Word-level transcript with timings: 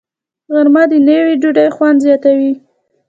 غرمه 0.53 0.83
د 0.91 0.93
نیوي 1.07 1.35
ډوډۍ 1.41 1.69
خوند 1.75 1.97
زیاتوي 2.05 2.53